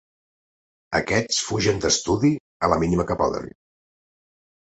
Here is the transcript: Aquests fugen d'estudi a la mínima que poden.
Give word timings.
Aquests 0.99 1.41
fugen 1.49 1.83
d'estudi 1.83 2.33
a 2.67 2.71
la 2.73 2.79
mínima 2.85 3.07
que 3.11 3.19
poden. 3.23 3.47